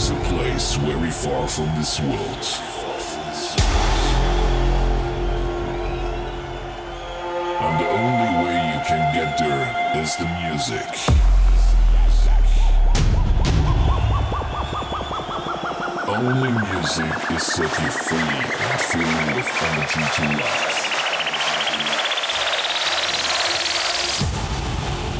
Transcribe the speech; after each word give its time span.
is 0.00 0.10
a 0.10 0.14
place 0.32 0.76
very 0.76 1.10
far 1.10 1.46
from 1.46 1.66
this 1.76 2.00
world. 2.00 2.44
And 7.60 7.74
the 7.82 7.88
only 8.00 8.30
way 8.42 8.56
you 8.72 8.80
can 8.88 9.02
get 9.14 9.30
there 9.38 9.66
is 10.00 10.16
the 10.16 10.28
music. 10.40 10.90
Only 16.08 16.52
music 16.72 17.14
is 17.36 17.44
set 17.54 17.72
you 17.82 17.90
free 18.06 18.38
and 18.68 18.80
filled 18.90 19.30
with 19.36 19.50
energy 19.68 20.04
to 20.16 20.22
life. 20.40 20.78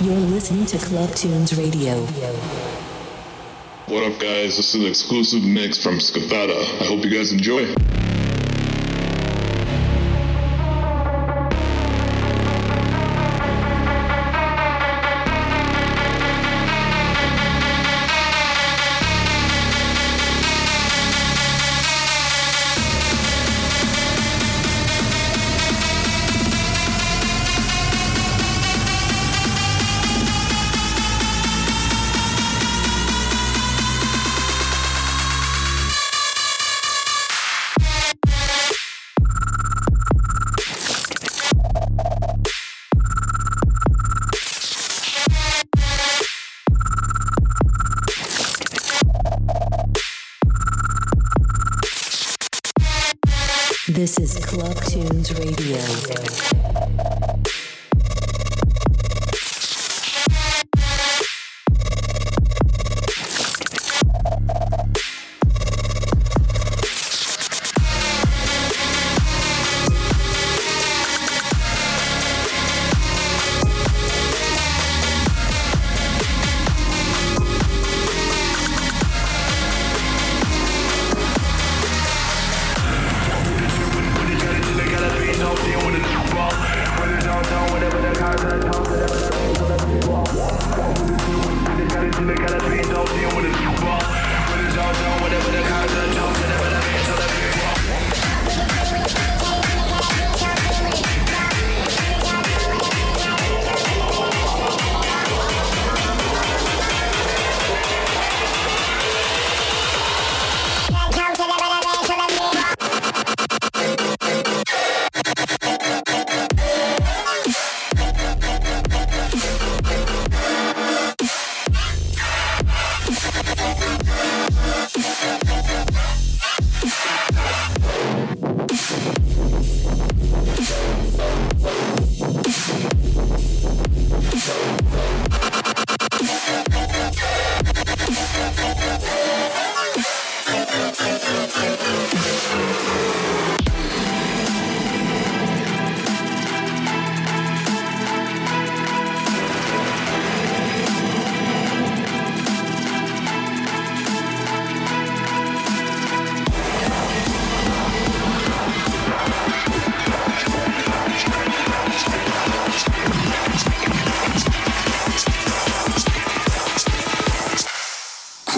You're 0.02 0.26
listening 0.34 0.64
to 0.66 0.78
Club 0.78 1.10
Tunes 1.14 1.52
Radio. 1.58 2.69
What 3.90 4.04
up, 4.04 4.20
guys? 4.20 4.56
This 4.56 4.72
is 4.72 4.74
an 4.76 4.86
exclusive 4.86 5.42
mix 5.42 5.76
from 5.76 5.98
Scafata. 5.98 6.80
I 6.80 6.84
hope 6.84 7.04
you 7.04 7.10
guys 7.10 7.32
enjoy. 7.32 7.74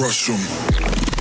Crush 0.02 1.11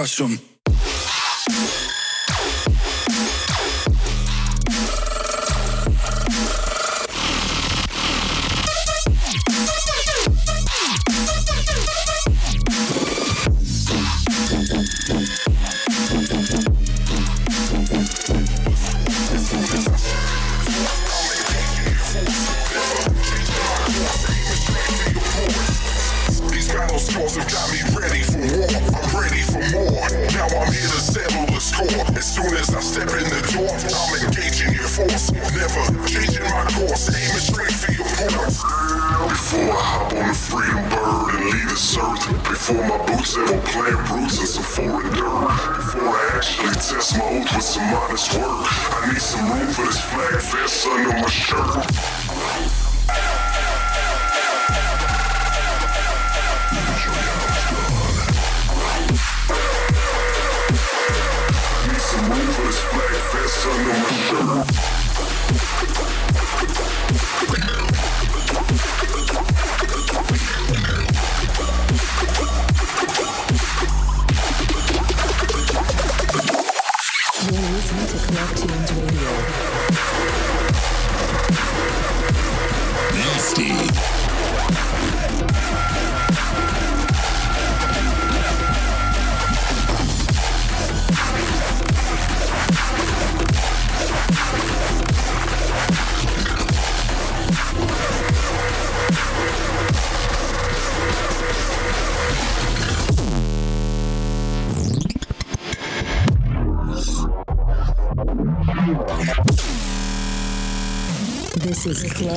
Crush 0.00 0.20
'em. 0.22 0.49
Before 44.86 46.08
I 46.08 46.30
actually 46.36 46.72
test 46.72 47.18
my 47.18 47.24
oath 47.24 47.54
with 47.54 47.62
some 47.62 47.90
modest 47.90 48.34
work, 48.34 48.66
I 48.94 49.12
need 49.12 49.20
some 49.20 49.52
room 49.52 49.72
for 49.74 49.84
this 49.84 50.00
flag 50.00 50.40
fest 50.40 50.86
under 50.86 51.12
my 51.20 51.28
shirt. 51.28 52.89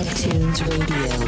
Club 0.04 0.16
Tunes 0.16 0.62
Radio. 0.62 1.23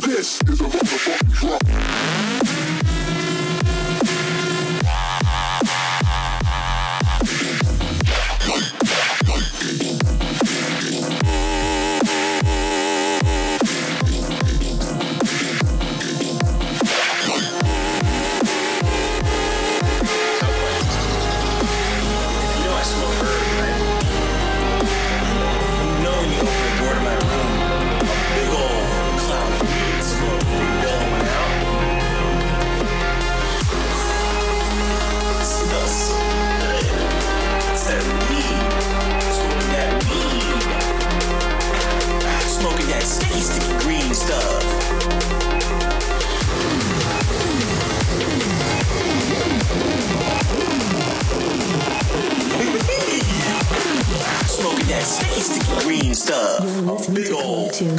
This 0.00 0.40
is 0.42 0.60
a 0.60 0.64
motherfucking 0.64 1.32
drop. 1.32 2.61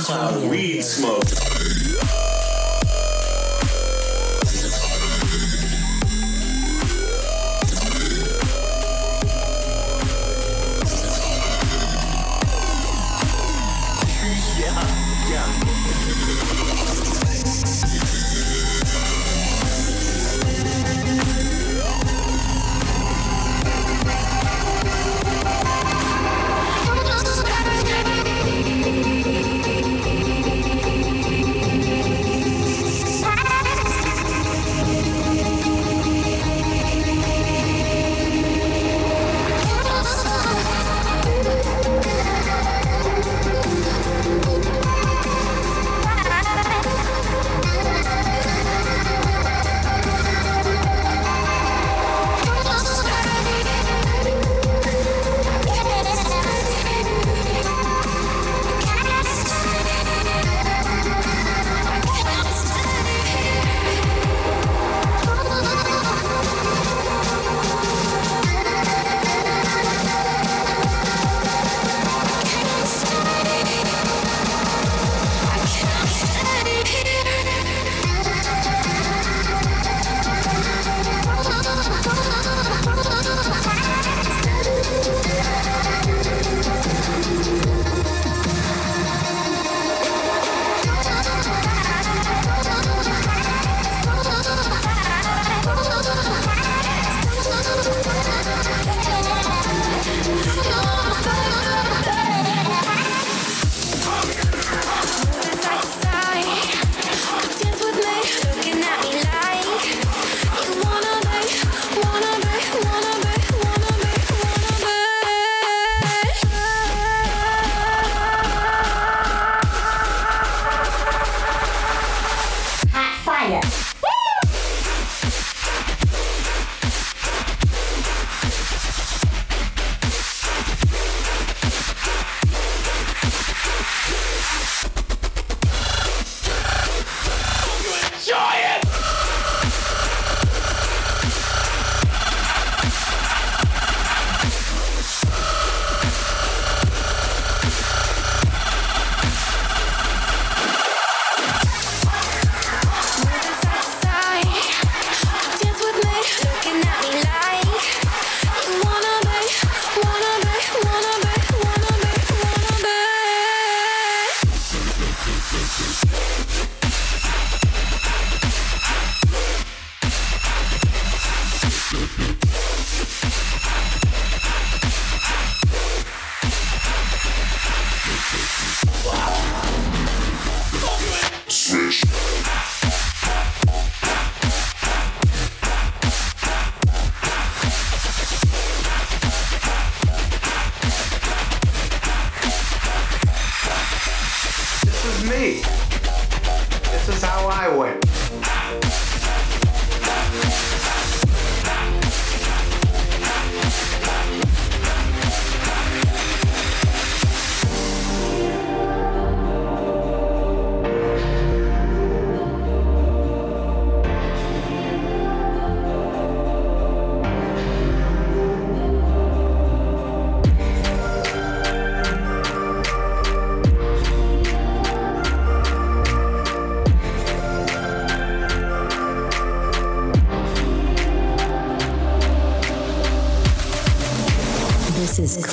Cloud 0.03 0.49
weed 0.49 0.81
smoke. 0.81 1.42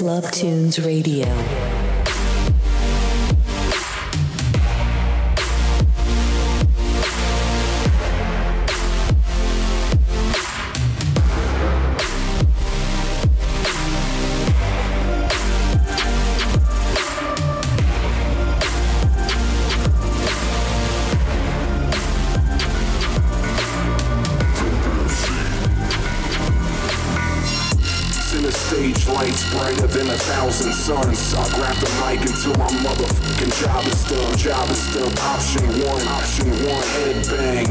Club 0.00 0.30
Tunes 0.30 0.78
Radio. 0.78 1.79
One, 36.70 36.86
headbang. 37.02 37.66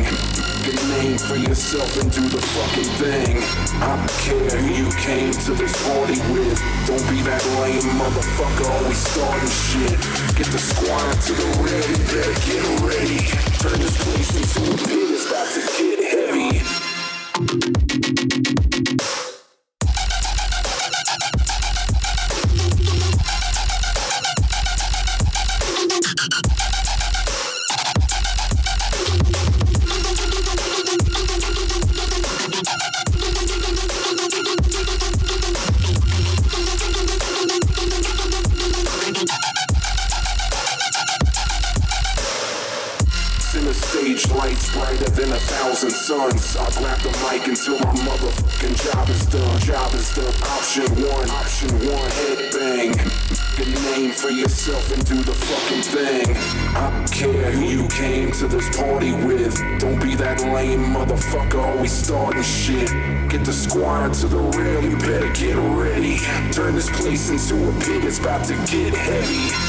Get 0.63 0.75
a 0.75 0.77
name 0.99 1.17
for 1.17 1.35
yourself 1.35 1.97
and 2.01 2.11
do 2.11 2.27
the 2.27 2.41
fucking 2.41 2.91
thing. 2.99 3.37
I 3.81 3.95
don't 3.95 4.11
care 4.25 4.49
who 4.59 4.73
you 4.83 4.89
came 4.99 5.31
to 5.31 5.53
this 5.53 5.71
party 5.87 6.19
with. 6.33 6.59
Don't 6.85 7.07
be 7.09 7.21
that 7.23 7.43
lame 7.61 7.81
motherfucker, 7.97 8.69
always 8.69 8.97
starting 8.97 9.49
shit. 9.49 9.97
Get 10.35 10.47
the 10.51 10.59
squad 10.59 11.21
to 11.27 11.33
the 11.33 11.45
ready, 11.63 11.95
better 12.11 12.35
get 12.45 12.63
ready. 12.83 13.19
Turn 13.63 13.79
this 13.79 13.95
place 14.03 14.31
into 14.35 14.59
a 14.67 14.69
pit, 14.77 15.09
it's 15.15 15.25
about 15.27 15.47
to 15.55 15.61
get 15.77 15.99
heavy. 16.13 16.49
I 46.59 46.69
grab 46.71 46.99
the 46.99 47.09
mic 47.23 47.47
until 47.47 47.79
my 47.79 47.93
motherfucking 48.03 48.75
job 48.83 49.09
is 49.09 49.25
done. 49.27 49.59
Job 49.61 49.93
is 49.93 50.13
done. 50.13 50.33
Option 50.43 50.83
one, 51.07 51.29
option 51.29 51.71
one, 51.87 52.09
headbang. 52.19 53.39
Get 53.55 53.67
a 53.67 53.81
name 53.91 54.11
for 54.11 54.29
yourself 54.29 54.91
and 54.91 55.05
do 55.05 55.15
the 55.23 55.33
fucking 55.33 55.83
thing. 55.83 56.35
I 56.75 56.89
don't 56.91 57.11
care 57.11 57.51
who 57.51 57.63
you 57.63 57.87
came 57.87 58.31
to 58.33 58.47
this 58.47 58.67
party 58.77 59.13
with. 59.13 59.57
Don't 59.79 60.01
be 60.01 60.15
that 60.15 60.41
lame 60.53 60.83
motherfucker, 60.83 61.63
always 61.63 61.93
starting 61.93 62.43
shit. 62.43 62.89
Get 63.29 63.45
the 63.45 63.53
squire 63.53 64.09
to 64.09 64.27
the 64.27 64.37
rail, 64.37 64.83
you 64.83 64.97
better 64.97 65.31
get 65.33 65.55
ready. 65.55 66.17
Turn 66.51 66.75
this 66.75 66.89
place 66.89 67.29
into 67.29 67.69
a 67.69 67.71
pig, 67.79 68.03
it's 68.03 68.19
about 68.19 68.45
to 68.45 68.55
get 68.67 68.93
heavy. 68.93 69.68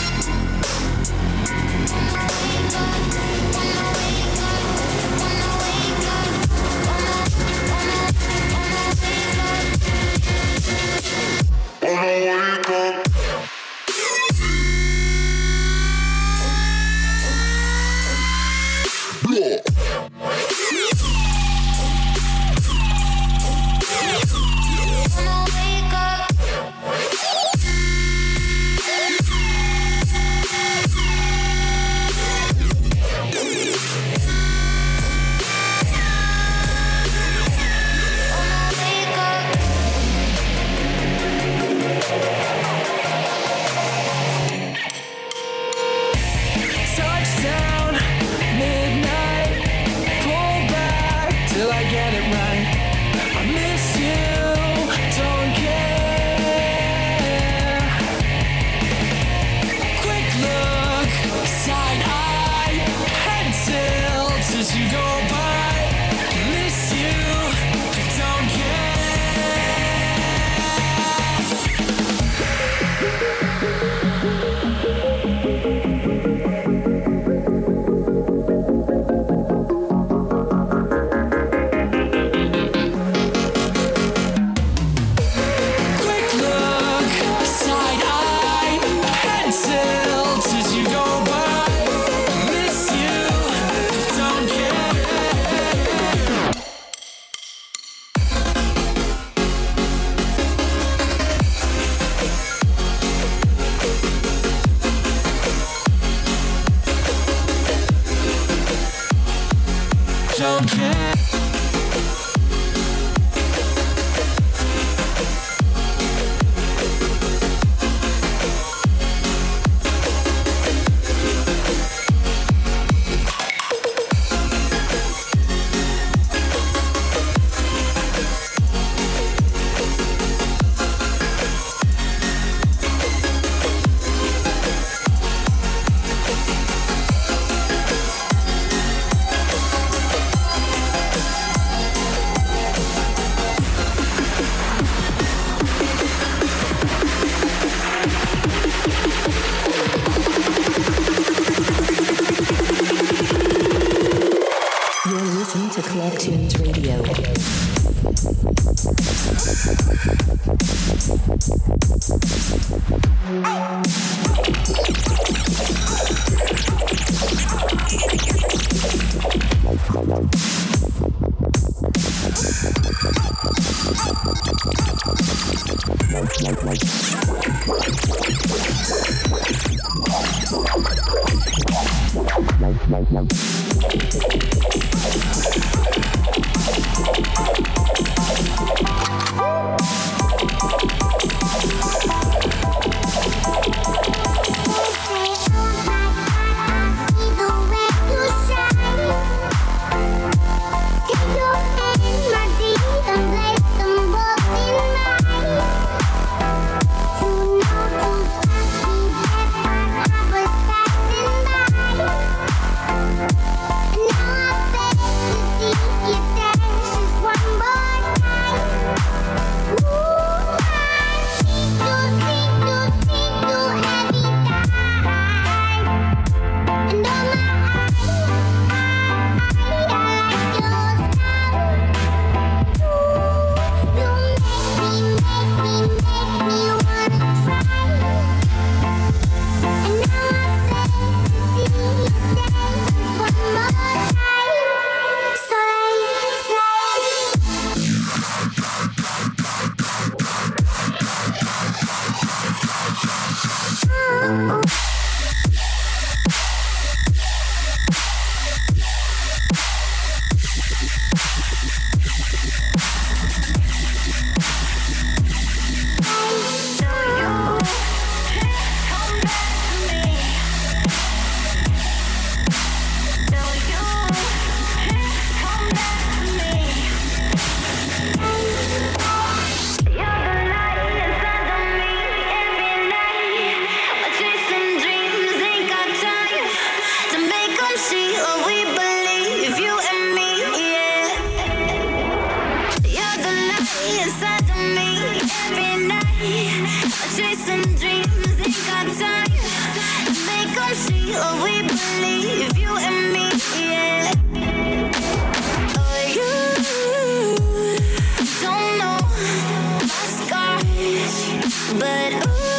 But 311.80 312.12
ooh, 312.28 312.49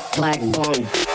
Click, 0.00 0.40
clack, 0.52 1.10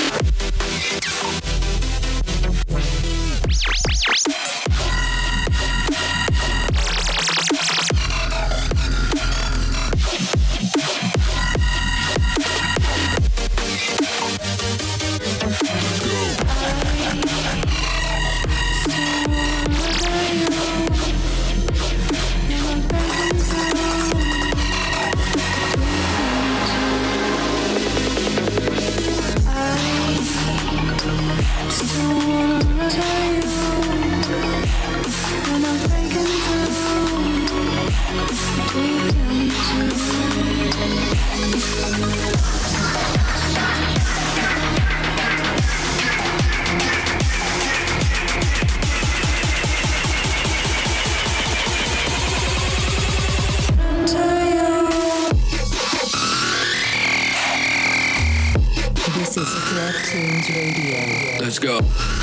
boom. 61.65 62.14